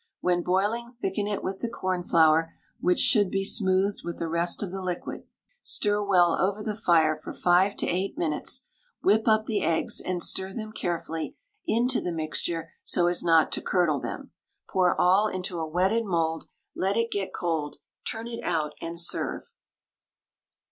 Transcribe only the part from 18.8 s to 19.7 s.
and serve.